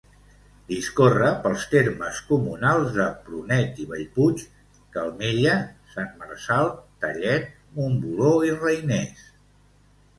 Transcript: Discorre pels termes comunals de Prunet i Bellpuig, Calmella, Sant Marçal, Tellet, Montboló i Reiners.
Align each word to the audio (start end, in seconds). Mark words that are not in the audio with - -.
Discorre 0.69 1.27
pels 1.43 1.65
termes 1.73 2.21
comunals 2.31 2.89
de 2.97 3.05
Prunet 3.29 3.83
i 3.85 3.87
Bellpuig, 3.93 4.43
Calmella, 4.99 5.55
Sant 5.95 6.13
Marçal, 6.25 6.75
Tellet, 7.07 7.49
Montboló 7.81 8.37
i 8.53 8.55
Reiners. 8.69 9.27